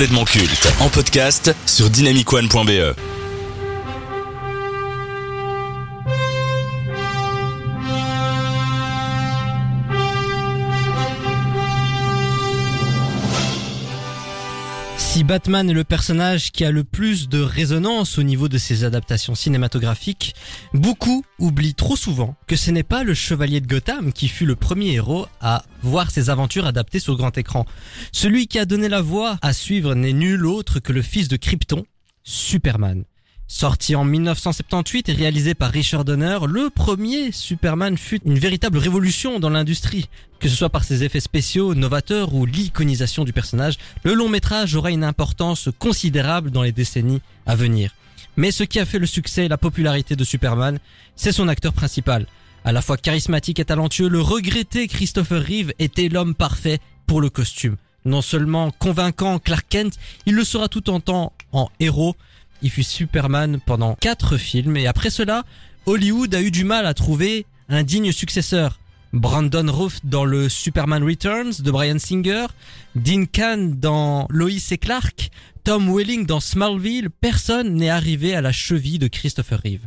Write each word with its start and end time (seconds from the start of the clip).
complètement 0.00 0.24
culte 0.24 0.66
en 0.80 0.88
podcast 0.88 1.54
sur 1.66 1.90
dynamicone.be. 1.90 3.19
Batman 15.30 15.70
est 15.70 15.74
le 15.74 15.84
personnage 15.84 16.50
qui 16.50 16.64
a 16.64 16.72
le 16.72 16.82
plus 16.82 17.28
de 17.28 17.38
résonance 17.38 18.18
au 18.18 18.24
niveau 18.24 18.48
de 18.48 18.58
ses 18.58 18.82
adaptations 18.82 19.36
cinématographiques, 19.36 20.34
beaucoup 20.74 21.24
oublient 21.38 21.76
trop 21.76 21.94
souvent 21.94 22.34
que 22.48 22.56
ce 22.56 22.72
n'est 22.72 22.82
pas 22.82 23.04
le 23.04 23.14
chevalier 23.14 23.60
de 23.60 23.68
Gotham 23.68 24.12
qui 24.12 24.26
fut 24.26 24.44
le 24.44 24.56
premier 24.56 24.94
héros 24.94 25.28
à 25.40 25.62
voir 25.82 26.10
ses 26.10 26.30
aventures 26.30 26.66
adaptées 26.66 26.98
sur 26.98 27.16
grand 27.16 27.38
écran. 27.38 27.64
Celui 28.10 28.48
qui 28.48 28.58
a 28.58 28.64
donné 28.64 28.88
la 28.88 29.02
voix 29.02 29.38
à 29.40 29.52
suivre 29.52 29.94
n'est 29.94 30.12
nul 30.12 30.44
autre 30.46 30.80
que 30.80 30.92
le 30.92 31.00
fils 31.00 31.28
de 31.28 31.36
Krypton, 31.36 31.84
Superman. 32.24 33.04
Sorti 33.52 33.96
en 33.96 34.04
1978 34.04 35.08
et 35.08 35.12
réalisé 35.12 35.54
par 35.54 35.72
Richard 35.72 36.04
Donner, 36.04 36.38
le 36.46 36.70
premier 36.70 37.32
Superman 37.32 37.98
fut 37.98 38.20
une 38.24 38.38
véritable 38.38 38.78
révolution 38.78 39.40
dans 39.40 39.50
l'industrie. 39.50 40.08
Que 40.38 40.48
ce 40.48 40.54
soit 40.54 40.68
par 40.68 40.84
ses 40.84 41.02
effets 41.02 41.18
spéciaux, 41.18 41.74
novateurs 41.74 42.32
ou 42.32 42.46
l'iconisation 42.46 43.24
du 43.24 43.32
personnage, 43.32 43.74
le 44.04 44.14
long 44.14 44.28
métrage 44.28 44.76
aura 44.76 44.92
une 44.92 45.02
importance 45.02 45.68
considérable 45.80 46.52
dans 46.52 46.62
les 46.62 46.70
décennies 46.70 47.22
à 47.44 47.56
venir. 47.56 47.92
Mais 48.36 48.52
ce 48.52 48.62
qui 48.62 48.78
a 48.78 48.86
fait 48.86 49.00
le 49.00 49.06
succès 49.06 49.46
et 49.46 49.48
la 49.48 49.58
popularité 49.58 50.14
de 50.14 50.22
Superman, 50.22 50.78
c'est 51.16 51.32
son 51.32 51.48
acteur 51.48 51.72
principal. 51.72 52.26
À 52.64 52.70
la 52.70 52.82
fois 52.82 52.96
charismatique 52.96 53.58
et 53.58 53.64
talentueux, 53.64 54.08
le 54.08 54.20
regretté 54.20 54.86
Christopher 54.86 55.42
Reeve 55.42 55.72
était 55.80 56.08
l'homme 56.08 56.36
parfait 56.36 56.78
pour 57.08 57.20
le 57.20 57.30
costume. 57.30 57.76
Non 58.04 58.22
seulement 58.22 58.70
convaincant 58.70 59.40
Clark 59.40 59.66
Kent, 59.68 59.98
il 60.24 60.36
le 60.36 60.44
sera 60.44 60.68
tout 60.68 60.88
en 60.88 61.00
temps 61.00 61.32
en 61.52 61.68
héros, 61.80 62.14
il 62.62 62.70
fut 62.70 62.82
Superman 62.82 63.60
pendant 63.64 63.94
quatre 63.94 64.36
films 64.36 64.76
et 64.76 64.86
après 64.86 65.10
cela, 65.10 65.44
Hollywood 65.86 66.34
a 66.34 66.42
eu 66.42 66.50
du 66.50 66.64
mal 66.64 66.86
à 66.86 66.94
trouver 66.94 67.46
un 67.68 67.82
digne 67.82 68.12
successeur. 68.12 68.78
Brandon 69.12 69.66
Routh 69.72 70.00
dans 70.04 70.24
le 70.24 70.48
Superman 70.48 71.02
Returns 71.02 71.62
de 71.62 71.70
Brian 71.70 71.98
Singer, 71.98 72.46
Dean 72.94 73.24
Kahn 73.24 73.74
dans 73.80 74.26
Lois 74.30 74.70
et 74.70 74.78
Clark, 74.78 75.30
Tom 75.64 75.92
Welling 75.92 76.26
dans 76.26 76.38
Smallville, 76.38 77.10
personne 77.10 77.74
n'est 77.74 77.90
arrivé 77.90 78.34
à 78.34 78.40
la 78.40 78.52
cheville 78.52 78.98
de 78.98 79.08
Christopher 79.08 79.60
Reeve. 79.64 79.86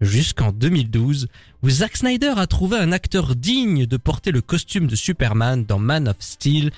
Jusqu'en 0.00 0.52
2012, 0.52 1.28
où 1.62 1.70
Zack 1.70 1.96
Snyder 1.96 2.34
a 2.36 2.46
trouvé 2.46 2.76
un 2.76 2.92
acteur 2.92 3.34
digne 3.34 3.86
de 3.86 3.96
porter 3.96 4.30
le 4.30 4.42
costume 4.42 4.86
de 4.86 4.94
Superman 4.94 5.64
dans 5.64 5.78
Man 5.78 6.06
of 6.06 6.16
Steel, 6.20 6.70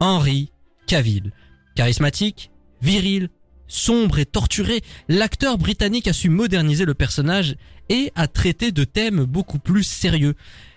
Henry 0.00 0.50
Cavill. 0.86 1.32
Charismatique, 1.74 2.50
viril, 2.82 3.30
sombre 3.70 4.18
et 4.18 4.26
torturé, 4.26 4.82
l'acteur 5.08 5.56
britannique 5.56 6.08
a 6.08 6.12
su 6.12 6.28
moderniser 6.28 6.84
le 6.84 6.94
personnage 6.94 7.56
et 7.88 8.12
a 8.16 8.28
traité 8.28 8.72
de 8.72 8.84
thèmes 8.84 9.24
beaucoup 9.24 9.58
plus 9.58 9.84
sérieux. 9.84 10.34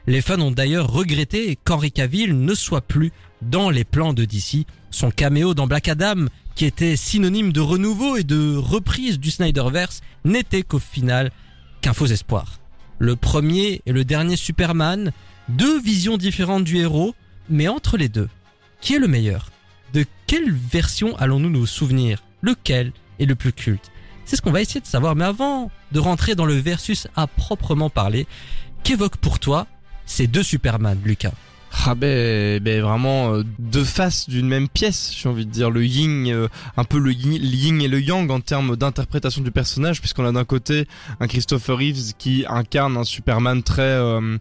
Les 0.08 0.22
fans 0.22 0.40
ont 0.40 0.52
d'ailleurs 0.52 0.92
regretté 0.92 1.58
qu'Henry 1.64 1.92
Cavill 1.92 2.40
ne 2.40 2.54
soit 2.54 2.82
plus 2.82 3.12
dans 3.42 3.70
les 3.70 3.84
plans 3.84 4.14
de 4.14 4.26
DC. 4.26 4.66
Son 4.92 5.12
caméo 5.12 5.54
dans 5.54 5.68
Black 5.68 5.88
Adam, 5.88 6.26
qui 6.56 6.66
était 6.66 6.96
synonyme 6.96 7.52
de 7.52 7.62
renouveau 7.62 8.16
et 8.16 8.24
de 8.24 8.56
reprise 8.56 9.20
du 9.20 9.32
Snyderverse, 9.32 10.02
n'était 10.24 10.64
qu'au 10.64 10.80
final 10.80 11.32
qu'un 11.82 11.94
faux 11.94 12.06
espoir. 12.06 12.60
Le 13.00 13.16
premier 13.16 13.82
et 13.86 13.92
le 13.92 14.06
dernier 14.06 14.36
Superman, 14.36 15.12
deux 15.50 15.82
visions 15.82 16.18
différentes 16.18 16.64
du 16.64 16.78
héros, 16.78 17.16
mais 17.50 17.68
entre 17.68 17.98
les 17.98 18.10
deux, 18.10 18.30
qui 18.82 18.94
est 18.94 19.00
le 19.00 19.08
meilleur? 19.08 19.52
De 19.94 20.06
quelle 20.28 20.52
version 20.52 21.16
allons-nous 21.18 21.50
nous 21.50 21.66
souvenir? 21.66 22.24
Lequel 22.44 22.92
est 23.20 23.26
le 23.26 23.34
plus 23.34 23.54
culte. 23.54 23.92
C'est 24.26 24.36
ce 24.36 24.42
qu'on 24.42 24.52
va 24.52 24.62
essayer 24.62 24.80
de 24.80 24.86
savoir. 24.86 25.16
Mais 25.16 25.26
avant 25.26 25.72
de 25.92 26.00
rentrer 26.00 26.36
dans 26.36 26.46
le 26.46 26.54
versus 26.54 27.08
à 27.16 27.28
proprement 27.28 27.90
parler, 27.90 28.28
qu'évoque 28.84 29.18
pour 29.18 29.40
toi 29.40 29.66
ces 30.06 30.28
deux 30.28 30.44
Superman, 30.44 31.00
Lucas? 31.04 31.34
Ah 31.86 31.96
ben, 31.96 32.62
ben 32.62 32.82
vraiment 32.82 33.34
euh, 33.34 33.44
deux 33.58 33.84
faces 33.84 34.30
d'une 34.30 34.48
même 34.48 34.70
pièce, 34.70 35.12
j'ai 35.18 35.28
envie 35.28 35.46
de 35.46 35.52
dire. 35.52 35.72
Le 35.72 35.84
yin, 35.84 36.28
euh, 36.28 36.48
un 36.78 36.84
peu 36.84 37.00
le 37.00 37.12
yin, 37.12 37.82
et 37.82 37.88
le 37.88 38.00
yang 38.00 38.30
en 38.30 38.40
termes 38.42 38.76
d'interprétation 38.76 39.42
du 39.42 39.52
personnage, 39.52 40.00
puisqu'on 40.00 40.26
a 40.26 40.32
d'un 40.32 40.46
côté 40.46 40.88
un 41.20 41.28
Christopher 41.28 41.78
Reeves 41.78 42.14
qui 42.18 42.46
incarne 42.48 42.96
un 42.96 43.04
Superman 43.04 43.64
très 43.64 43.82
euh, 43.82 44.38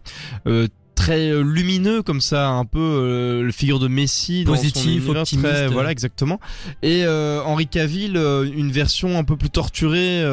très 0.95 1.29
euh, 1.29 1.41
lumineux 1.41 2.01
comme 2.01 2.21
ça, 2.21 2.49
un 2.49 2.65
peu 2.65 2.79
euh, 2.79 3.41
le 3.41 3.51
figure 3.51 3.79
de 3.79 3.87
Messi, 3.87 4.43
positif, 4.45 5.07
optimiste, 5.09 5.47
très, 5.47 5.67
voilà 5.67 5.91
exactement. 5.91 6.39
Et 6.81 7.03
euh, 7.05 7.41
Henri 7.43 7.67
Cavill, 7.67 8.17
euh, 8.17 8.49
une 8.55 8.71
version 8.71 9.17
un 9.17 9.23
peu 9.23 9.37
plus 9.37 9.49
torturée, 9.49 10.23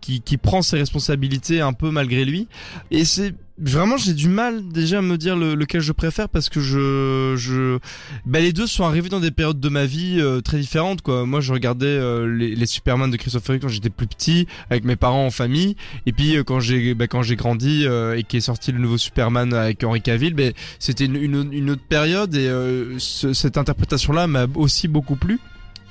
qui, 0.00 0.20
qui 0.20 0.36
prend 0.36 0.62
ses 0.62 0.78
responsabilités 0.78 1.60
un 1.60 1.72
peu 1.72 1.90
malgré 1.90 2.24
lui. 2.24 2.48
Et 2.90 3.04
c'est 3.04 3.34
Vraiment, 3.58 3.96
j'ai 3.96 4.12
du 4.12 4.28
mal 4.28 4.68
déjà 4.68 4.98
à 4.98 5.02
me 5.02 5.16
dire 5.16 5.34
le, 5.34 5.54
lequel 5.54 5.80
je 5.80 5.92
préfère 5.92 6.28
parce 6.28 6.50
que 6.50 6.60
je, 6.60 7.36
je, 7.38 7.78
bah, 8.26 8.40
les 8.40 8.52
deux 8.52 8.66
sont 8.66 8.84
arrivés 8.84 9.08
dans 9.08 9.20
des 9.20 9.30
périodes 9.30 9.60
de 9.60 9.68
ma 9.70 9.86
vie 9.86 10.18
euh, 10.20 10.42
très 10.42 10.58
différentes 10.58 11.00
quoi. 11.00 11.24
Moi, 11.24 11.40
je 11.40 11.54
regardais 11.54 11.86
euh, 11.86 12.26
les, 12.26 12.54
les, 12.54 12.66
Superman 12.66 13.10
de 13.10 13.16
Christopher 13.16 13.54
Reeve 13.54 13.62
quand 13.62 13.68
j'étais 13.68 13.88
plus 13.88 14.06
petit 14.06 14.46
avec 14.68 14.84
mes 14.84 14.96
parents 14.96 15.24
en 15.24 15.30
famille, 15.30 15.74
et 16.04 16.12
puis 16.12 16.36
euh, 16.36 16.44
quand 16.44 16.60
j'ai, 16.60 16.92
bah, 16.92 17.06
quand 17.06 17.22
j'ai 17.22 17.36
grandi 17.36 17.86
et 17.86 18.24
qui 18.24 18.36
est 18.36 18.40
sorti 18.40 18.72
le 18.72 18.78
nouveau 18.78 18.98
Superman 18.98 19.54
avec 19.54 19.82
Henry 19.82 20.02
Cavill, 20.02 20.34
bah, 20.34 20.42
c'était 20.78 21.06
une, 21.06 21.16
une, 21.16 21.50
une, 21.50 21.70
autre 21.70 21.84
période 21.88 22.34
et 22.34 22.50
cette 22.98 23.56
interprétation-là 23.56 24.26
m'a 24.26 24.46
aussi 24.54 24.86
beaucoup 24.86 25.16
plu. 25.16 25.40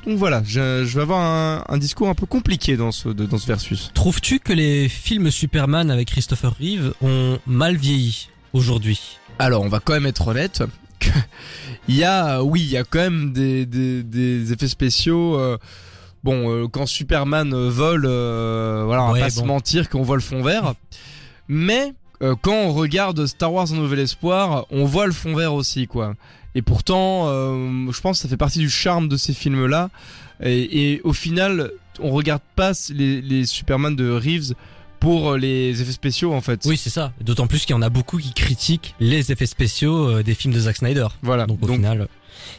Donc 0.05 0.17
voilà, 0.17 0.43
je, 0.45 0.83
vais 0.83 1.01
avoir 1.01 1.19
un, 1.19 1.63
un, 1.67 1.77
discours 1.77 2.09
un 2.09 2.13
peu 2.13 2.27
compliqué 2.27 2.77
dans 2.77 2.91
ce, 2.91 3.09
dans 3.09 3.37
ce 3.37 3.47
versus. 3.47 3.89
Trouves-tu 3.95 4.39
que 4.39 4.53
les 4.53 4.87
films 4.87 5.31
Superman 5.31 5.89
avec 5.89 6.09
Christopher 6.09 6.55
Reeve 6.59 6.93
ont 7.01 7.39
mal 7.47 7.75
vieilli 7.75 8.29
aujourd'hui? 8.53 9.17
Alors, 9.39 9.63
on 9.63 9.67
va 9.67 9.79
quand 9.79 9.93
même 9.93 10.05
être 10.05 10.27
honnête. 10.27 10.63
il 11.87 11.95
y 11.95 12.03
a, 12.03 12.43
oui, 12.43 12.61
il 12.61 12.69
y 12.69 12.77
a 12.77 12.83
quand 12.83 12.99
même 12.99 13.33
des, 13.33 13.65
des, 13.65 14.03
des 14.03 14.53
effets 14.53 14.67
spéciaux. 14.67 15.39
Euh, 15.39 15.57
bon, 16.23 16.51
euh, 16.51 16.67
quand 16.67 16.85
Superman 16.85 17.53
euh, 17.53 17.69
vole, 17.69 18.05
voilà, 18.05 19.03
on 19.03 19.13
va 19.13 19.19
pas 19.19 19.29
se 19.29 19.41
mentir 19.41 19.89
qu'on 19.89 20.03
voit 20.03 20.15
le 20.17 20.21
fond 20.21 20.41
vert. 20.41 20.73
Mais 21.47 21.93
quand 22.19 22.53
on 22.53 22.73
regarde 22.73 23.25
Star 23.25 23.51
Wars 23.53 23.71
Un 23.71 23.75
Nouvel 23.75 23.99
Espoir, 23.99 24.65
on 24.69 24.85
voit 24.85 25.05
le 25.05 25.13
fond 25.13 25.35
vert 25.35 25.53
aussi, 25.53 25.87
quoi. 25.87 26.15
Et 26.55 26.61
pourtant, 26.61 27.27
euh, 27.27 27.91
je 27.91 28.01
pense 28.01 28.17
que 28.17 28.21
ça 28.23 28.29
fait 28.29 28.37
partie 28.37 28.59
du 28.59 28.69
charme 28.69 29.09
de 29.09 29.17
ces 29.17 29.33
films-là. 29.33 29.89
Et, 30.41 30.93
et, 30.93 31.01
au 31.03 31.13
final, 31.13 31.71
on 31.99 32.11
regarde 32.11 32.41
pas 32.55 32.71
les, 32.89 33.21
les 33.21 33.45
Superman 33.45 33.95
de 33.95 34.09
Reeves 34.09 34.53
pour 35.01 35.33
euh, 35.33 35.37
les 35.37 35.81
effets 35.81 35.91
spéciaux 35.91 36.33
en 36.33 36.41
fait. 36.41 36.61
Oui, 36.65 36.77
c'est 36.77 36.89
ça. 36.89 37.11
D'autant 37.21 37.47
plus 37.47 37.65
qu'il 37.65 37.75
y 37.75 37.77
en 37.77 37.81
a 37.81 37.89
beaucoup 37.89 38.17
qui 38.17 38.33
critiquent 38.33 38.95
les 39.01 39.31
effets 39.33 39.45
spéciaux 39.45 40.09
euh, 40.09 40.23
des 40.23 40.33
films 40.33 40.53
de 40.53 40.59
Zack 40.59 40.77
Snyder. 40.77 41.07
Voilà. 41.21 41.45
Donc 41.45 41.61
au 41.61 41.67
final, 41.67 42.07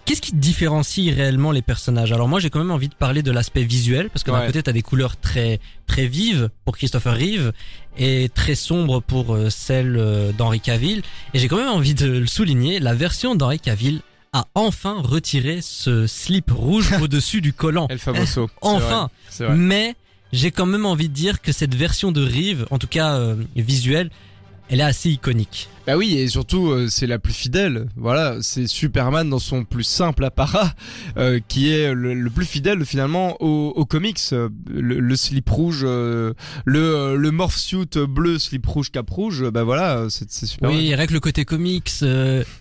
qu'est-ce 0.04 0.20
qui 0.20 0.34
différencie 0.34 1.14
réellement 1.14 1.53
les 1.53 1.62
personnages? 1.62 2.12
Alors 2.12 2.28
moi, 2.28 2.41
j'ai 2.41 2.50
quand 2.50 2.59
même 2.59 2.70
envie 2.70 2.88
de 2.88 2.94
parler 2.94 3.22
de 3.22 3.31
l'aspect 3.31 3.64
visuel 3.64 4.10
parce 4.10 4.25
que 4.25 4.31
d'un 4.31 4.47
côté, 4.47 4.62
t'as 4.62 4.72
des 4.72 4.82
couleurs 4.82 5.16
très 5.16 5.60
très 5.87 6.06
vives 6.06 6.50
pour 6.64 6.76
Christopher 6.76 7.14
Reeve 7.14 7.53
et 7.97 8.31
très 8.34 8.54
sombres 8.54 9.00
pour 9.00 9.34
euh, 9.34 9.50
celle 9.50 10.32
d'Henry 10.36 10.60
Cavill. 10.60 11.03
Et 11.34 11.38
j'ai 11.38 11.48
quand 11.48 11.59
même 11.59 11.69
envie 11.69 11.94
de 11.94 12.06
le 12.06 12.26
souligner, 12.26 12.81
la 12.81 12.94
version 12.94 13.34
d'Henry 13.34 13.60
Cavill 13.60 14.03
a 14.32 14.47
enfin 14.54 15.00
retiré 15.03 15.60
ce 15.62 16.06
slip 16.06 16.50
rouge 16.50 16.92
au-dessus 17.00 17.41
du 17.41 17.53
collant. 17.53 17.86
El 17.88 17.98
famoso. 17.98 18.50
enfin. 18.60 19.09
Vrai. 19.38 19.54
Mais 19.54 19.97
j'ai 20.32 20.50
quand 20.50 20.66
même 20.66 20.86
envie 20.86 21.09
de 21.09 21.15
dire 21.15 21.41
que 21.41 21.53
cette 21.53 21.75
version 21.75 22.12
de 22.12 22.22
Rive, 22.22 22.66
en 22.70 22.78
tout 22.78 22.86
cas 22.86 23.15
euh, 23.15 23.36
visuelle, 23.54 24.10
elle 24.69 24.81
est 24.81 24.84
assez 24.84 25.10
iconique. 25.10 25.69
Bah 25.87 25.97
oui, 25.97 26.19
et 26.19 26.27
surtout 26.27 26.71
euh, 26.71 26.88
c'est 26.88 27.06
la 27.06 27.21
plus 27.21 27.32
fidèle. 27.32 27.87
Voilà, 27.94 28.38
c'est 28.41 28.66
Superman 28.66 29.31
dans 29.31 29.38
son 29.38 29.65
plus 29.65 29.84
simple 29.84 30.25
apparat, 30.25 30.72
euh, 31.16 31.38
qui 31.47 31.71
est 31.71 31.94
le, 31.94 32.28
plus 32.28 32.44
fidèle 32.44 32.84
finalement 32.84 33.41
aux, 33.41 33.84
comics. 33.84 34.21
Le, 34.68 35.16
slip 35.16 35.48
rouge, 35.48 35.84
le 35.84 36.34
le 36.65 37.30
morph 37.30 37.57
suit 37.57 37.86
bleu, 38.09 38.41
slip 38.41 38.66
rouge, 38.66 38.91
cap 38.91 39.09
rouge. 39.09 39.48
Bah 39.51 39.63
voilà, 39.63 40.07
c'est 40.09 40.30
super. 40.47 40.71
Oui, 40.71 40.92
avec 40.92 41.12
le 41.12 41.21
côté 41.21 41.45
comics, 41.45 41.92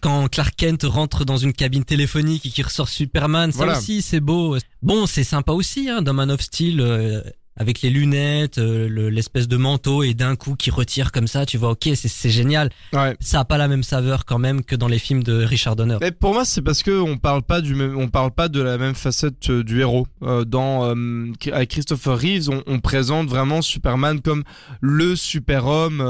quand 0.01 0.27
Clark 0.29 0.53
Kent 0.55 0.83
rentre 0.83 1.25
dans 1.25 1.37
une 1.37 1.53
cabine 1.53 1.83
téléphonique 1.83 2.45
et 2.45 2.49
qui 2.49 2.61
ressort 2.61 2.89
Superman, 2.89 3.51
ça 3.51 3.65
aussi 3.65 4.03
c'est 4.03 4.19
beau. 4.19 4.57
Bon, 4.83 5.07
c'est 5.07 5.23
sympa 5.23 5.53
aussi, 5.53 5.89
hein, 5.89 6.03
dans 6.03 6.13
Man 6.13 6.29
of 6.29 6.41
Steel 6.41 7.23
avec 7.57 7.81
les 7.81 7.89
lunettes, 7.89 8.57
euh, 8.57 8.87
le- 8.89 9.09
l'espèce 9.09 9.47
de 9.47 9.57
manteau 9.57 10.03
et 10.03 10.13
d'un 10.13 10.35
coup 10.35 10.55
qui 10.55 10.71
retire 10.71 11.11
comme 11.11 11.27
ça, 11.27 11.45
tu 11.45 11.57
vois, 11.57 11.71
ok, 11.71 11.89
c'est- 11.95 12.29
génial. 12.29 12.69
Ouais. 12.93 13.15
Ça 13.19 13.39
a 13.41 13.45
pas 13.45 13.57
la 13.57 13.67
même 13.67 13.83
saveur 13.83 14.25
quand 14.25 14.39
même 14.39 14.63
que 14.63 14.75
dans 14.75 14.87
les 14.87 14.99
films 14.99 15.23
de 15.23 15.43
Richard 15.43 15.75
Donner. 15.75 15.97
Mais 16.01 16.11
pour 16.11 16.33
moi, 16.33 16.43
c'est 16.43 16.61
parce 16.61 16.83
que 16.83 16.99
on 16.99 17.17
parle 17.17 17.43
pas 17.43 17.61
du 17.61 17.75
même, 17.75 17.95
on 17.97 18.07
parle 18.09 18.31
pas 18.31 18.49
de 18.49 18.61
la 18.61 18.77
même 18.77 18.95
facette 18.95 19.49
euh, 19.49 19.63
du 19.63 19.79
héros. 19.81 20.07
Euh, 20.23 20.43
dans 20.43 20.85
euh, 20.95 21.31
avec 21.53 21.69
Christopher 21.69 22.17
Reeves, 22.19 22.49
on, 22.49 22.63
on 22.67 22.79
présente 22.79 23.27
vraiment 23.29 23.61
Superman 23.61 24.19
comme 24.21 24.43
le 24.81 25.15
super-homme 25.15 26.03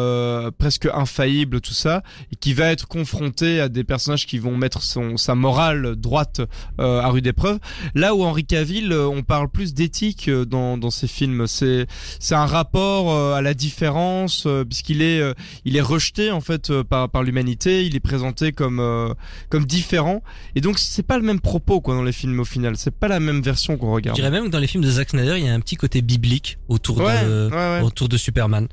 presque 0.57 0.87
infaillible, 0.93 1.61
tout 1.61 1.73
ça, 1.73 2.01
et 2.31 2.35
qui 2.35 2.53
va 2.53 2.71
être 2.71 2.87
confronté 2.87 3.59
à 3.59 3.69
des 3.69 3.83
personnages 3.83 4.25
qui 4.25 4.39
vont 4.39 4.57
mettre 4.57 4.81
son 4.81 5.17
sa 5.17 5.35
morale 5.35 5.95
droite 5.95 6.41
à 6.77 7.09
rude 7.09 7.27
épreuve. 7.27 7.59
Là 7.93 8.15
où 8.15 8.23
Henry 8.23 8.45
Cavill, 8.45 8.91
on 8.93 9.21
parle 9.23 9.49
plus 9.49 9.73
d'éthique 9.73 10.29
dans 10.29 10.77
dans 10.77 10.89
ses 10.91 11.07
films. 11.07 11.34
C'est 11.47 11.87
c'est 12.19 12.35
un 12.35 12.45
rapport 12.45 13.11
euh, 13.11 13.33
à 13.33 13.41
la 13.41 13.53
différence, 13.53 14.45
euh, 14.45 14.63
puisqu'il 14.63 15.01
est 15.01 15.19
euh, 15.19 15.33
il 15.65 15.75
est 15.77 15.81
rejeté 15.81 16.31
en 16.31 16.41
fait 16.41 16.71
par 16.83 17.09
par 17.09 17.23
l'humanité. 17.23 17.85
Il 17.85 17.95
est 17.95 17.99
présenté 17.99 18.51
comme 18.51 19.15
comme 19.49 19.65
différent 19.65 20.21
et 20.55 20.61
donc 20.61 20.79
c'est 20.79 21.03
pas 21.03 21.17
le 21.17 21.23
même 21.23 21.39
propos 21.39 21.81
quoi 21.81 21.95
dans 21.95 22.03
les 22.03 22.11
films 22.11 22.39
au 22.39 22.45
final 22.45 22.77
c'est 22.77 22.93
pas 22.93 23.07
la 23.07 23.19
même 23.19 23.41
version 23.41 23.77
qu'on 23.77 23.87
Je 23.87 23.95
regarde 23.95 24.15
dirais 24.15 24.31
même 24.31 24.45
que 24.45 24.49
dans 24.49 24.59
les 24.59 24.67
films 24.67 24.83
de 24.83 24.89
Zack 24.89 25.09
Snyder, 25.09 25.35
il 25.37 25.45
y 25.45 25.49
a 25.49 25.53
un 25.53 25.59
petit 25.59 25.75
côté 25.75 26.01
biblique 26.01 26.57
autour 26.67 26.97
ouais, 26.97 27.23
de 27.23 27.49
ouais, 27.51 27.55
ouais. 27.55 27.81
autour 27.81 28.09
de 28.09 28.17
Superman. 28.17 28.67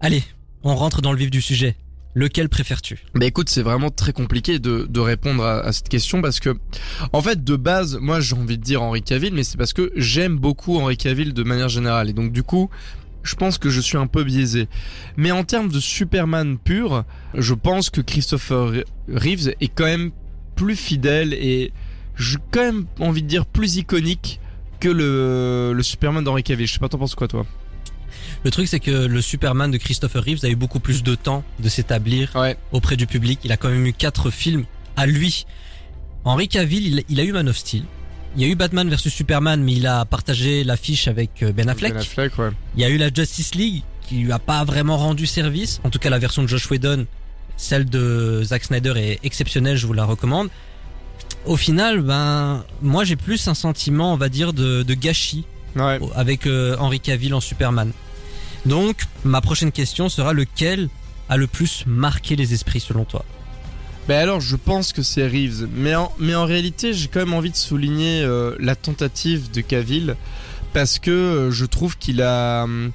Allez, 0.00 0.22
on 0.62 0.74
rentre 0.74 1.02
dans 1.02 1.12
le 1.12 1.18
vif 1.18 1.30
du 1.30 1.40
sujet. 1.40 1.76
Lequel 2.18 2.48
préfères-tu? 2.48 2.98
Bah 3.14 3.26
écoute, 3.26 3.48
c'est 3.48 3.62
vraiment 3.62 3.90
très 3.90 4.12
compliqué 4.12 4.58
de, 4.58 4.98
répondre 4.98 5.44
à, 5.44 5.72
cette 5.72 5.88
question 5.88 6.20
parce 6.20 6.40
que, 6.40 6.58
en 7.12 7.22
fait, 7.22 7.44
de 7.44 7.54
base, 7.54 7.96
moi 8.00 8.18
j'ai 8.18 8.34
envie 8.34 8.58
de 8.58 8.62
dire 8.64 8.82
Henry 8.82 9.02
Cavill, 9.02 9.32
mais 9.32 9.44
c'est 9.44 9.56
parce 9.56 9.72
que 9.72 9.92
j'aime 9.94 10.36
beaucoup 10.36 10.78
Henry 10.78 10.96
Cavill 10.96 11.32
de 11.32 11.42
manière 11.44 11.68
générale. 11.68 12.10
Et 12.10 12.12
donc 12.12 12.32
du 12.32 12.42
coup, 12.42 12.70
je 13.22 13.36
pense 13.36 13.56
que 13.56 13.70
je 13.70 13.80
suis 13.80 13.96
un 13.96 14.08
peu 14.08 14.24
biaisé. 14.24 14.66
Mais 15.16 15.30
en 15.30 15.44
termes 15.44 15.68
de 15.68 15.78
Superman 15.78 16.58
pur, 16.58 17.04
je 17.34 17.54
pense 17.54 17.88
que 17.88 18.00
Christopher 18.00 18.82
Reeves 19.08 19.54
est 19.60 19.72
quand 19.72 19.84
même 19.84 20.10
plus 20.56 20.74
fidèle 20.74 21.34
et 21.34 21.72
j'ai 22.16 22.38
quand 22.50 22.62
même 22.62 22.86
envie 22.98 23.22
de 23.22 23.28
dire 23.28 23.46
plus 23.46 23.76
iconique 23.76 24.40
que 24.80 24.88
le, 24.88 25.72
le 25.72 25.82
Superman 25.84 26.24
d'Henry 26.24 26.42
Cavill. 26.42 26.66
Je 26.66 26.72
sais 26.72 26.78
pas, 26.80 26.88
t'en 26.88 26.98
penses 26.98 27.14
quoi 27.14 27.28
toi? 27.28 27.46
Le 28.44 28.50
truc, 28.50 28.68
c'est 28.68 28.80
que 28.80 28.90
le 29.06 29.20
Superman 29.20 29.70
de 29.70 29.76
Christopher 29.78 30.22
Reeves 30.24 30.44
a 30.44 30.48
eu 30.48 30.56
beaucoup 30.56 30.80
plus 30.80 31.02
de 31.02 31.14
temps 31.14 31.44
de 31.58 31.68
s'établir 31.68 32.30
Ouais. 32.34 32.56
auprès 32.72 32.96
du 32.96 33.06
public. 33.06 33.40
Il 33.44 33.52
a 33.52 33.56
quand 33.56 33.68
même 33.68 33.86
eu 33.86 33.92
quatre 33.92 34.30
films 34.30 34.64
à 34.96 35.06
lui. 35.06 35.46
Henry 36.24 36.48
Cavill, 36.48 36.86
il, 36.86 37.04
il 37.08 37.20
a 37.20 37.24
eu 37.24 37.32
Man 37.32 37.48
of 37.48 37.56
Steel. 37.56 37.84
Il 38.36 38.42
y 38.42 38.44
a 38.44 38.48
eu 38.48 38.54
Batman 38.56 38.88
vs 38.88 39.08
Superman, 39.08 39.62
mais 39.62 39.72
il 39.72 39.86
a 39.86 40.04
partagé 40.04 40.62
l'affiche 40.64 41.08
avec 41.08 41.42
euh, 41.42 41.52
Ben 41.52 41.68
Affleck. 41.68 41.94
Ben 41.94 42.00
Affleck, 42.00 42.38
ouais. 42.38 42.50
Il 42.76 42.82
y 42.82 42.84
a 42.84 42.88
eu 42.90 42.98
la 42.98 43.08
Justice 43.12 43.54
League, 43.54 43.82
qui 44.02 44.16
lui 44.16 44.32
a 44.32 44.38
pas 44.38 44.64
vraiment 44.64 44.96
rendu 44.98 45.26
service. 45.26 45.80
En 45.84 45.90
tout 45.90 45.98
cas, 45.98 46.10
la 46.10 46.18
version 46.18 46.42
de 46.42 46.48
Josh 46.48 46.70
Whedon, 46.70 47.06
celle 47.56 47.86
de 47.86 48.42
Zack 48.44 48.64
Snyder 48.64 48.92
est 48.96 49.18
exceptionnelle, 49.24 49.76
je 49.76 49.86
vous 49.86 49.94
la 49.94 50.04
recommande. 50.04 50.48
Au 51.46 51.56
final, 51.56 52.02
ben, 52.02 52.64
moi 52.82 53.04
j'ai 53.04 53.16
plus 53.16 53.48
un 53.48 53.54
sentiment, 53.54 54.12
on 54.12 54.16
va 54.16 54.28
dire, 54.28 54.52
de, 54.52 54.82
de 54.82 54.94
gâchis 54.94 55.44
Ouais. 55.80 55.98
avec 56.16 56.46
euh, 56.46 56.76
Henry 56.78 57.00
Cavill 57.00 57.34
en 57.34 57.40
Superman. 57.40 57.92
Donc, 58.66 59.02
ma 59.24 59.40
prochaine 59.40 59.72
question 59.72 60.08
sera 60.08 60.32
lequel 60.32 60.88
a 61.28 61.36
le 61.36 61.46
plus 61.46 61.84
marqué 61.86 62.36
les 62.36 62.52
esprits 62.54 62.80
selon 62.80 63.04
toi? 63.04 63.24
Ben 64.08 64.18
alors, 64.20 64.40
je 64.40 64.56
pense 64.56 64.92
que 64.92 65.02
c'est 65.02 65.26
Reeves, 65.26 65.68
mais 65.74 65.94
en, 65.94 66.10
mais 66.18 66.34
en 66.34 66.46
réalité, 66.46 66.94
j'ai 66.94 67.08
quand 67.08 67.20
même 67.20 67.34
envie 67.34 67.50
de 67.50 67.56
souligner 67.56 68.22
euh, 68.22 68.56
la 68.58 68.74
tentative 68.74 69.50
de 69.50 69.60
Cavill 69.60 70.16
parce 70.72 70.98
que 70.98 71.10
euh, 71.10 71.50
je 71.50 71.66
trouve 71.66 71.98
qu'il 71.98 72.22
a, 72.22 72.64
hum, 72.64 72.90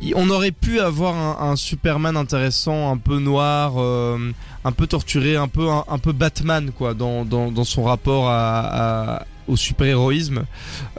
il- 0.00 0.14
on 0.14 0.30
aurait 0.30 0.52
pu 0.52 0.78
avoir 0.80 1.14
un, 1.16 1.50
un 1.50 1.56
Superman 1.56 2.16
intéressant, 2.16 2.92
un 2.92 2.96
peu 2.98 3.18
noir, 3.18 3.74
euh, 3.78 4.16
un 4.64 4.72
peu 4.72 4.86
torturé, 4.86 5.34
un 5.36 5.48
peu 5.48 5.68
un, 5.68 5.84
un 5.88 5.98
peu 5.98 6.12
Batman 6.12 6.70
quoi, 6.70 6.94
dans 6.94 7.24
dans, 7.24 7.50
dans 7.50 7.64
son 7.64 7.82
rapport 7.82 8.28
à, 8.30 8.60
à- 9.16 9.26
au 9.48 9.56
super-héroïsme. 9.56 10.44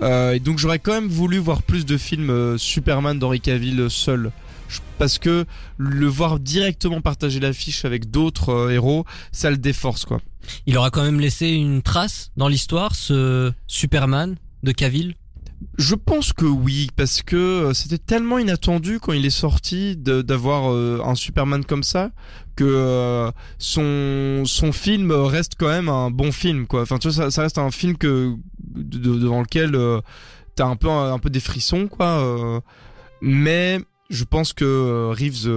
Euh, 0.01 0.33
et 0.33 0.39
donc 0.39 0.59
j'aurais 0.59 0.79
quand 0.79 0.93
même 0.93 1.07
voulu 1.07 1.37
voir 1.37 1.63
plus 1.63 1.85
de 1.85 1.97
films 1.97 2.29
euh, 2.29 2.57
Superman 2.57 3.17
d'Henry 3.19 3.41
Cavill 3.41 3.89
seul. 3.89 4.31
Parce 4.97 5.19
que 5.19 5.45
le 5.77 6.07
voir 6.07 6.39
directement 6.39 7.01
partager 7.01 7.39
l'affiche 7.39 7.85
avec 7.85 8.09
d'autres 8.09 8.49
euh, 8.49 8.71
héros, 8.71 9.05
ça 9.31 9.49
le 9.49 9.57
déforce 9.57 10.05
quoi. 10.05 10.19
Il 10.65 10.77
aura 10.77 10.89
quand 10.89 11.03
même 11.03 11.19
laissé 11.19 11.49
une 11.49 11.81
trace 11.81 12.31
dans 12.37 12.47
l'histoire, 12.47 12.95
ce 12.95 13.51
Superman 13.67 14.35
de 14.63 14.71
Cavill? 14.71 15.15
Je 15.77 15.95
pense 15.95 16.33
que 16.33 16.45
oui, 16.45 16.89
parce 16.95 17.21
que 17.21 17.35
euh, 17.35 17.73
c'était 17.73 17.97
tellement 17.97 18.37
inattendu 18.39 18.99
quand 18.99 19.13
il 19.13 19.25
est 19.25 19.29
sorti 19.29 19.95
d'avoir 19.97 20.71
euh, 20.71 21.01
un 21.03 21.15
Superman 21.15 21.63
comme 21.65 21.83
ça 21.83 22.11
que 22.55 22.63
euh, 22.65 23.31
son 23.57 24.43
son 24.45 24.71
film 24.71 25.11
reste 25.11 25.53
quand 25.57 25.67
même 25.67 25.89
un 25.89 26.11
bon 26.11 26.31
film. 26.31 26.65
Enfin 26.71 26.97
tu 26.97 27.09
vois 27.09 27.29
ça, 27.31 27.41
reste 27.41 27.57
un 27.57 27.71
film 27.71 27.97
que 27.97 28.33
de- 28.63 28.97
de- 28.97 29.19
devant 29.19 29.41
lequel 29.41 29.77
t'as 30.55 30.65
un 30.65 30.75
peu 30.75 30.89
un, 30.89 31.19
peu 31.19 31.29
des 31.29 31.39
frissons 31.41 31.87
quoi. 31.87 32.61
mais 33.21 33.79
je 34.09 34.23
pense 34.23 34.53
que 34.53 35.11
Reeves 35.11 35.49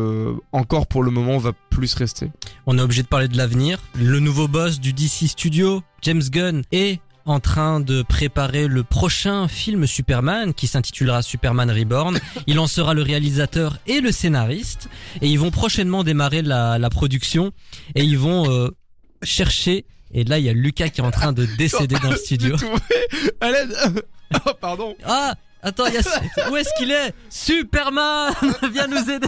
encore 0.52 0.86
pour 0.86 1.02
le 1.02 1.10
moment 1.10 1.38
va 1.38 1.52
plus 1.70 1.94
rester. 1.94 2.30
On 2.66 2.78
est 2.78 2.82
obligé 2.82 3.02
de 3.02 3.08
parler 3.08 3.28
de 3.28 3.36
l'avenir. 3.36 3.78
Le 3.94 4.18
nouveau 4.20 4.48
boss 4.48 4.80
du 4.80 4.92
DC 4.92 5.28
Studio, 5.28 5.82
James 6.02 6.22
Gunn, 6.30 6.62
est 6.72 7.00
en 7.30 7.40
train 7.40 7.80
de 7.80 8.02
préparer 8.02 8.66
le 8.66 8.84
prochain 8.84 9.48
film 9.48 9.86
Superman 9.86 10.54
qui 10.54 10.66
s'intitulera 10.66 11.22
Superman 11.22 11.70
Reborn. 11.70 12.18
Il 12.46 12.58
en 12.58 12.66
sera 12.66 12.94
le 12.94 13.02
réalisateur 13.02 13.78
et 13.86 14.00
le 14.00 14.12
scénariste 14.12 14.88
et 15.20 15.28
ils 15.28 15.38
vont 15.38 15.50
prochainement 15.50 16.04
démarrer 16.04 16.42
la, 16.42 16.78
la 16.78 16.90
production 16.90 17.52
et 17.94 18.02
ils 18.04 18.18
vont 18.18 18.50
euh, 18.50 18.70
chercher 19.22 19.84
et 20.12 20.24
là 20.24 20.38
il 20.38 20.44
y 20.44 20.48
a 20.48 20.52
Lucas 20.52 20.88
qui 20.88 21.00
est 21.00 21.04
en 21.04 21.10
train 21.10 21.32
de 21.32 21.46
décéder 21.58 21.96
dans 22.02 22.10
le 22.10 22.16
studio. 22.16 22.56
À 23.40 23.48
oh, 24.46 24.50
pardon. 24.60 24.96
Ah 25.04 25.34
Attends, 25.62 25.86
il 25.86 25.94
y 25.94 25.98
a... 25.98 26.50
où 26.50 26.56
est-ce 26.56 26.70
qu'il 26.78 26.92
est? 26.92 27.12
Superman 27.28 28.32
Viens 28.72 28.86
nous 28.86 29.10
aider 29.10 29.26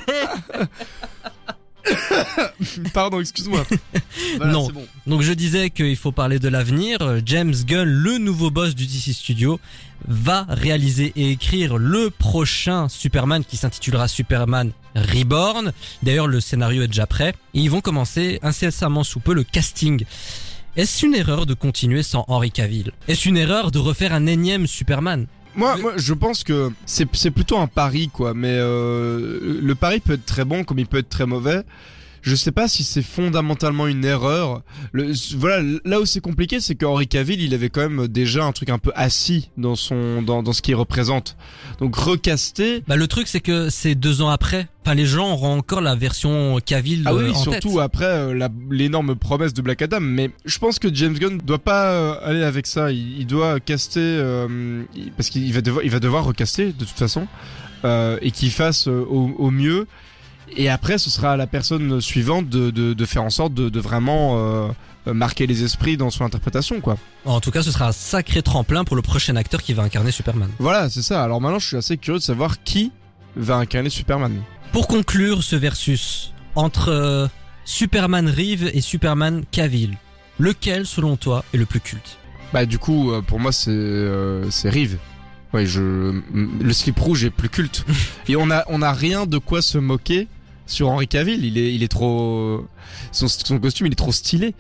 Pardon, 2.95 3.21
excuse-moi. 3.21 3.65
Voilà, 4.37 4.53
Non. 4.53 4.69
bon. 4.69 4.87
Donc 5.07 5.23
je 5.23 5.33
disais 5.33 5.71
qu'il 5.71 5.97
faut 5.97 6.13
parler 6.13 6.39
de 6.39 6.49
l'avenir. 6.49 6.99
James 7.25 7.55
Gunn, 7.67 7.89
le 7.89 8.19
nouveau 8.19 8.51
boss 8.51 8.75
du 8.75 8.87
DC 8.87 9.15
Studio, 9.15 9.59
va 10.07 10.47
réaliser 10.49 11.13
et 11.17 11.31
écrire 11.31 11.79
le 11.79 12.11
prochain 12.11 12.89
Superman 12.89 13.45
qui 13.45 13.57
s'intitulera 13.57 14.09
Superman 14.09 14.71
Reborn. 14.95 15.73
D'ailleurs, 16.03 16.27
le 16.27 16.41
scénario 16.41 16.83
est 16.83 16.89
déjà 16.89 17.07
prêt. 17.07 17.35
Et 17.55 17.61
ils 17.61 17.71
vont 17.71 17.81
commencer 17.81 18.39
incessamment 18.43 19.05
sous 19.05 19.21
peu 19.21 19.35
le 19.35 19.43
casting. 19.45 20.05
Est-ce 20.77 21.05
une 21.07 21.15
erreur 21.15 21.47
de 21.47 21.55
continuer 21.55 22.03
sans 22.03 22.25
Henry 22.29 22.51
Cavill? 22.53 22.93
Est-ce 23.09 23.29
une 23.29 23.37
erreur 23.37 23.71
de 23.71 23.79
refaire 23.79 24.13
un 24.13 24.27
énième 24.27 24.67
Superman? 24.67 25.27
Moi, 25.57 25.77
moi, 25.79 25.93
je 25.97 26.15
pense 26.15 26.45
que 26.45 26.71
c'est 26.87 27.09
c'est 27.15 27.31
plutôt 27.31 27.59
un 27.59 27.67
pari, 27.67 28.09
quoi. 28.09 28.35
Mais 28.35 28.53
euh, 28.53 29.61
le 29.61 29.75
pari 29.75 30.01
peut 30.01 30.15
être 30.15 30.27
très 30.27 30.45
bon, 30.45 30.65
comme 30.65 30.79
il 30.79 30.87
peut 30.87 30.99
être 30.99 31.09
très 31.09 31.27
mauvais. 31.27 31.63
Je 32.23 32.35
sais 32.35 32.53
pas 32.53 32.69
si 32.69 32.85
c'est 32.85 33.03
fondamentalement 33.03 33.87
une 33.87 34.05
erreur. 34.05 34.63
Le, 34.93 35.13
voilà, 35.37 35.63
là 35.85 36.01
où 36.01 36.07
c'est 36.07 36.21
compliqué, 36.21 36.61
c'est 36.61 36.75
qu'Henri 36.75 37.09
Cavill, 37.09 37.41
il 37.41 37.55
avait 37.55 37.71
quand 37.71 37.89
même 37.89 38.09
déjà 38.09 38.45
un 38.45 38.53
truc 38.53 38.71
un 38.71 38.79
peu 38.79 38.93
assis 38.95 39.51
dans 39.57 39.75
son, 39.77 40.23
dans, 40.23 40.43
dans 40.43 40.53
ce 40.53 40.63
qu'il 40.63 40.75
représente. 40.75 41.37
Donc 41.79 41.97
recaster. 41.97 42.83
Bah 42.87 42.97
le 42.97 43.07
truc 43.07 43.27
c'est 43.29 43.41
que 43.41 43.71
c'est 43.71 43.95
deux 43.95 44.23
ans 44.23 44.29
après. 44.29 44.69
Enfin 44.85 44.95
les 44.95 45.07
gens 45.07 45.33
auront 45.33 45.59
encore 45.59 45.81
la 45.83 45.95
version 45.95 46.59
Cavill 46.65 47.03
Ah 47.07 47.15
oui, 47.15 47.25
euh, 47.25 47.33
en 47.33 47.35
surtout 47.35 47.69
tête. 47.75 47.79
après 47.81 48.05
euh, 48.07 48.49
l'énorme 48.71 49.15
promesse 49.15 49.53
de 49.55 49.63
Black 49.63 49.83
Adam. 49.83 50.01
Mais 50.01 50.31
je 50.45 50.59
pense 50.59 50.79
que 50.79 50.93
James 50.95 51.15
Gunn 51.19 51.39
doit 51.39 51.59
pas 51.59 51.91
euh, 51.93 52.15
aller 52.23 52.43
avec 52.43 52.67
ça. 52.67 52.91
Il, 52.91 53.19
il 53.21 53.27
doit 53.27 53.61
caster 53.61 54.01
euh, 54.01 54.83
parce 55.17 55.31
qu'il 55.31 55.53
va 55.53 55.61
devoir, 55.61 55.85
il 55.85 55.91
va 55.91 56.01
devoir 56.01 56.25
recaster 56.25 56.67
de 56.73 56.85
toute 56.85 56.99
façon 56.99 57.27
euh, 57.85 58.19
et 58.23 58.31
qu'il 58.31 58.51
fasse 58.51 58.87
au, 58.87 59.35
au 59.39 59.51
mieux. 59.51 59.87
Et 60.57 60.69
après, 60.69 60.99
ce 60.99 61.11
sera 61.11 61.33
à 61.33 61.37
la 61.37 61.47
personne 61.47 62.01
suivante 62.01 62.49
de, 62.49 62.71
de, 62.71 62.93
de 62.93 63.05
faire 63.05 63.23
en 63.23 63.31
sorte 63.31 63.55
de, 63.55 63.69
de 63.69 63.81
vraiment 63.81 64.37
euh, 64.37 64.69
euh, 65.07 65.15
marquer 65.15 65.47
les 65.47 65.63
esprits 65.63 65.97
dans 65.97 66.11
son 66.11 66.25
interprétation, 66.25 66.81
quoi. 66.81 66.97
En 67.25 67.41
tout 67.41 67.51
cas, 67.51 67.63
ce 67.63 67.71
sera 67.71 67.89
un 67.89 67.93
sacré 67.93 68.43
tremplin 68.43 68.85
pour 68.85 68.97
le 68.97 69.03
prochain 69.03 69.37
acteur 69.37 69.63
qui 69.63 69.73
va 69.73 69.83
incarner 69.83 70.11
Superman. 70.11 70.51
Voilà, 70.59 70.91
c'est 70.91 71.03
ça. 71.03 71.23
Alors 71.23 71.41
maintenant, 71.41 71.59
je 71.59 71.67
suis 71.67 71.77
assez 71.77 71.97
curieux 71.97 72.19
de 72.19 72.25
savoir 72.25 72.63
qui 72.63 72.93
va 73.37 73.57
incarner 73.57 73.91
Superman. 73.91 74.43
Pour 74.73 74.89
conclure 74.89 75.43
ce 75.43 75.57
versus 75.57 76.33
entre 76.55 76.89
euh, 76.91 77.29
Superman 77.65 78.29
Reeve 78.29 78.71
et 78.75 78.81
Superman 78.81 79.45
Cavill, 79.51 79.97
lequel 80.39 80.85
selon 80.87 81.17
toi 81.17 81.45
est 81.55 81.59
le 81.59 81.67
plus 81.67 81.81
culte? 81.81 82.19
Bah 82.53 82.67
du 82.67 82.79
coup, 82.79 83.13
pour 83.29 83.39
moi, 83.39 83.53
c'est 83.53 83.71
euh, 83.71 84.51
Rive. 84.65 84.99
Ouais, 85.53 85.67
je 85.67 86.21
le 86.33 86.73
slip 86.73 86.99
rouge 86.99 87.25
est 87.25 87.31
plus 87.31 87.49
culte. 87.49 87.85
Et 88.29 88.37
on 88.37 88.51
a 88.51 88.65
on 88.69 88.83
a 88.83 88.93
rien 88.93 89.27
de 89.27 89.39
quoi 89.39 89.63
se 89.63 89.79
moquer 89.79 90.29
sur 90.71 90.89
Henri 90.89 91.09
Cavill. 91.09 91.45
Il 91.45 91.59
est 91.59 91.75
il 91.75 91.83
est 91.83 91.89
trop 91.89 92.67
son, 93.13 93.29
son 93.29 93.59
costume, 93.59 93.87
il 93.87 93.93
est 93.93 93.97
trop 93.97 94.13
stylé. 94.13 94.55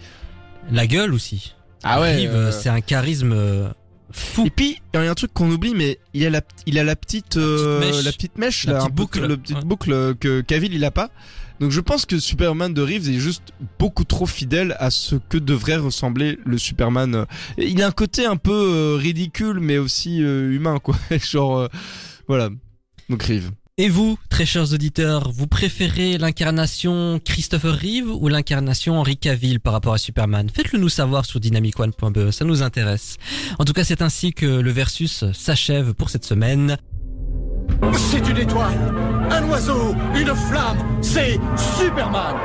La 0.70 0.86
gueule 0.86 1.14
aussi. 1.14 1.54
Ah 1.82 2.00
ouais. 2.00 2.26
Euh, 2.26 2.52
c'est 2.52 2.68
un 2.68 2.80
charisme 2.82 3.32
euh, 3.32 3.68
Fou. 4.12 4.44
Et 4.44 4.50
puis 4.50 4.80
il 4.92 5.00
y 5.00 5.06
a 5.06 5.10
un 5.10 5.14
truc 5.14 5.32
qu'on 5.32 5.50
oublie, 5.50 5.72
mais 5.74 5.98
il 6.14 6.26
a 6.26 6.30
la, 6.30 6.42
il 6.66 6.78
a 6.78 6.84
la 6.84 6.96
petite, 6.96 7.36
euh, 7.36 7.78
mèche. 7.80 8.04
la 8.04 8.12
petite 8.12 8.38
mèche, 8.38 8.64
La 8.66 8.72
là, 8.74 8.78
petite 8.80 8.86
un 8.86 8.94
peu 8.94 9.02
boucle. 9.02 9.20
que- 9.20 9.26
le 9.26 9.36
petite 9.36 9.56
Ouais. 9.58 9.64
boucle 9.64 10.14
que 10.16 10.40
Cavill 10.40 10.74
il 10.74 10.84
a 10.84 10.90
pas. 10.90 11.10
Donc 11.60 11.70
je 11.72 11.80
pense 11.80 12.06
que 12.06 12.18
Superman 12.18 12.72
de 12.74 12.80
Reeves 12.82 13.08
est 13.10 13.18
juste 13.20 13.52
beaucoup 13.78 14.04
trop 14.04 14.24
fidèle 14.26 14.74
à 14.78 14.90
ce 14.90 15.14
que 15.16 15.36
devrait 15.38 15.76
ressembler 15.76 16.38
le 16.44 16.56
Superman. 16.58 17.14
euh. 17.14 17.24
Il 17.58 17.82
a 17.82 17.86
un 17.86 17.90
côté 17.92 18.24
un 18.26 18.36
peu 18.36 18.50
euh, 18.52 18.96
ridicule, 18.96 19.60
mais 19.60 19.76
aussi 19.78 20.22
euh, 20.22 20.50
humain, 20.52 20.78
quoi. 20.80 20.96
Genre, 21.30 21.58
euh, 21.58 21.68
voilà. 22.28 22.48
Donc 23.10 23.22
Reeves. 23.22 23.50
Et 23.82 23.88
vous, 23.88 24.18
très 24.28 24.44
chers 24.44 24.74
auditeurs, 24.74 25.32
vous 25.32 25.46
préférez 25.46 26.18
l'incarnation 26.18 27.18
Christopher 27.24 27.74
Reeve 27.74 28.10
ou 28.10 28.28
l'incarnation 28.28 28.98
Henry 28.98 29.16
Cavill 29.16 29.58
par 29.58 29.72
rapport 29.72 29.94
à 29.94 29.96
Superman? 29.96 30.50
Faites-le 30.54 30.78
nous 30.78 30.90
savoir 30.90 31.24
sur 31.24 31.40
dynamicone.be, 31.40 32.30
ça 32.30 32.44
nous 32.44 32.62
intéresse. 32.62 33.16
En 33.58 33.64
tout 33.64 33.72
cas, 33.72 33.82
c'est 33.82 34.02
ainsi 34.02 34.34
que 34.34 34.44
le 34.44 34.70
versus 34.70 35.24
s'achève 35.32 35.94
pour 35.94 36.10
cette 36.10 36.26
semaine. 36.26 36.76
C'est 37.96 38.28
une 38.28 38.36
étoile, 38.36 38.94
un 39.30 39.48
oiseau, 39.48 39.94
une 40.14 40.26
flamme, 40.26 40.76
c'est 41.00 41.40
Superman 41.78 42.36